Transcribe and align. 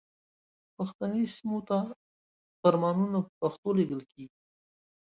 پښتني 0.75 1.23
سیمو 1.35 1.59
ته 1.69 1.77
فرمانونه 2.59 3.17
په 3.25 3.31
پښتو 3.39 3.69
لیږل 3.77 4.01
کیږي. 4.11 4.37